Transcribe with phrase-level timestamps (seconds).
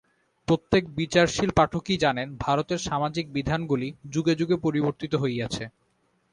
[0.47, 5.63] প্রত্যেক বিচারশীল পাঠকই জানেন, ভারতের সামাজিক বিধানগুলি যুগে যুগে পরিবর্তিত হইয়াছে।